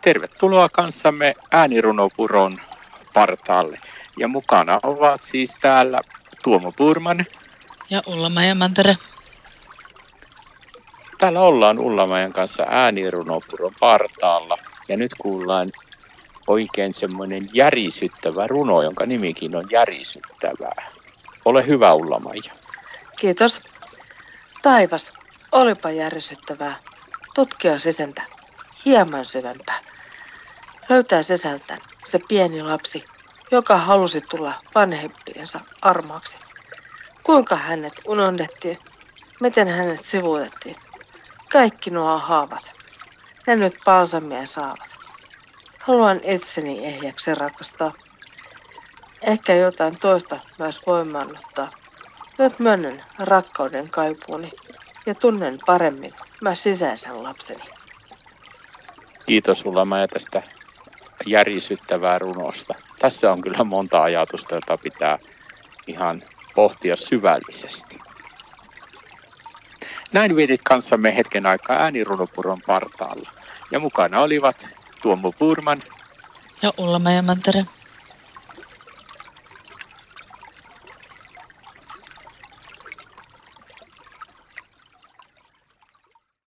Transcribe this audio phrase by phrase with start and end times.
[0.00, 2.60] Tervetuloa kanssamme äänirunopuron
[3.14, 3.78] partaalle.
[4.18, 6.00] Ja mukana ovat siis täällä
[6.44, 7.26] Tuomo Purman.
[7.90, 8.96] Ja Ullamajan Mantere.
[11.18, 14.58] Täällä ollaan Ullamajan kanssa äänirunopuron partaalla.
[14.88, 15.72] Ja nyt kuullaan
[16.46, 20.90] oikein semmoinen järisyttävä runo, jonka nimikin on järisyttävää.
[21.44, 22.52] Ole hyvä Ullamaja.
[23.16, 23.62] Kiitos.
[24.62, 25.12] Taivas,
[25.52, 26.76] olipa järisyttävää.
[27.34, 28.22] Tutkia sisäntä
[28.84, 29.79] hieman syvempää.
[30.90, 33.04] Löytää sisältä se pieni lapsi,
[33.50, 36.36] joka halusi tulla vanhempiensa armaaksi.
[37.22, 38.78] Kuinka hänet unohdettiin,
[39.40, 40.76] miten hänet sivuutettiin.
[41.52, 42.72] Kaikki nuo haavat,
[43.46, 44.96] ne nyt palsamia saavat.
[45.80, 47.92] Haluan itseni ehjäksi rakastaa.
[49.22, 51.70] Ehkä jotain toista myös voimannuttaa.
[52.38, 54.52] Nyt myönnän rakkauden kaipuuni
[55.06, 57.64] ja tunnen paremmin myös sisäisen lapseni.
[59.26, 60.42] Kiitos sulla Maja tästä
[61.26, 62.74] järisyttävää runosta.
[62.98, 65.18] Tässä on kyllä monta ajatusta, jota pitää
[65.86, 66.20] ihan
[66.54, 67.98] pohtia syvällisesti.
[70.12, 73.30] Näin vietit kanssamme hetken aikaa äänirunopuron partaalla.
[73.72, 74.68] Ja mukana olivat
[75.02, 75.82] Tuomo Purman
[76.62, 77.64] ja Ulla Mantere.